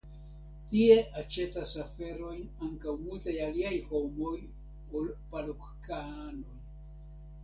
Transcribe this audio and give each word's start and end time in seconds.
Tie 0.69 0.93
aĉetas 1.23 1.73
aferojn 1.83 2.47
ankaŭ 2.67 2.93
multaj 3.01 3.35
aliaj 3.47 3.73
homoj 3.89 4.31
ol 5.01 5.05
palokkaanoj. 5.35 6.57